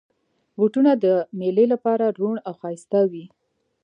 بوټونه 0.57 0.91
د 1.03 1.05
مېلې 1.39 1.65
لپاره 1.73 2.05
روڼ 2.19 2.35
او 2.47 2.53
ښایسته 2.61 2.99
وي. 3.11 3.25